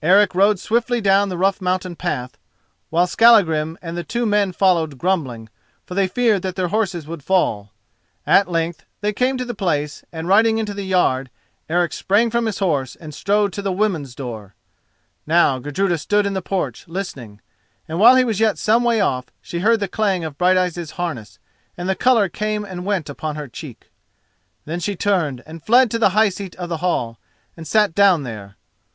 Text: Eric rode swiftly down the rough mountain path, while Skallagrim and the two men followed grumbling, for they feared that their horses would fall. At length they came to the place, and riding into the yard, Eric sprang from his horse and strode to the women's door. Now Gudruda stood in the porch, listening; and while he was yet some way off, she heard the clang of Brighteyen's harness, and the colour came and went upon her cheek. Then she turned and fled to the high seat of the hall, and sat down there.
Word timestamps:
Eric 0.00 0.34
rode 0.34 0.58
swiftly 0.58 1.02
down 1.02 1.28
the 1.28 1.36
rough 1.36 1.60
mountain 1.60 1.96
path, 1.96 2.38
while 2.88 3.06
Skallagrim 3.06 3.76
and 3.82 3.94
the 3.94 4.02
two 4.04 4.24
men 4.24 4.52
followed 4.52 4.96
grumbling, 4.96 5.50
for 5.84 5.92
they 5.94 6.08
feared 6.08 6.40
that 6.40 6.56
their 6.56 6.68
horses 6.68 7.06
would 7.06 7.22
fall. 7.22 7.74
At 8.26 8.50
length 8.50 8.86
they 9.02 9.12
came 9.12 9.36
to 9.36 9.44
the 9.44 9.54
place, 9.54 10.02
and 10.10 10.28
riding 10.28 10.56
into 10.56 10.72
the 10.72 10.86
yard, 10.86 11.28
Eric 11.68 11.92
sprang 11.92 12.30
from 12.30 12.46
his 12.46 12.58
horse 12.58 12.96
and 12.96 13.14
strode 13.14 13.52
to 13.52 13.60
the 13.60 13.70
women's 13.70 14.14
door. 14.14 14.54
Now 15.26 15.58
Gudruda 15.58 15.98
stood 15.98 16.24
in 16.24 16.32
the 16.32 16.40
porch, 16.40 16.88
listening; 16.88 17.42
and 17.86 17.98
while 18.00 18.16
he 18.16 18.24
was 18.24 18.40
yet 18.40 18.56
some 18.56 18.82
way 18.82 19.02
off, 19.02 19.26
she 19.42 19.58
heard 19.58 19.80
the 19.80 19.88
clang 19.88 20.24
of 20.24 20.38
Brighteyen's 20.38 20.92
harness, 20.92 21.38
and 21.76 21.86
the 21.86 21.94
colour 21.94 22.30
came 22.30 22.64
and 22.64 22.86
went 22.86 23.10
upon 23.10 23.36
her 23.36 23.46
cheek. 23.46 23.90
Then 24.64 24.80
she 24.80 24.96
turned 24.96 25.42
and 25.44 25.62
fled 25.62 25.90
to 25.90 25.98
the 25.98 26.08
high 26.16 26.30
seat 26.30 26.56
of 26.56 26.70
the 26.70 26.78
hall, 26.78 27.18
and 27.58 27.68
sat 27.68 27.94
down 27.94 28.22
there. 28.22 28.56